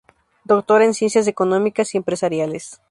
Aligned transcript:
Doctora 0.45 0.83
en 0.85 0.95
Ciencias 0.95 1.27
Económicas 1.27 1.93
y 1.93 1.97
Empresariales. 1.97 2.79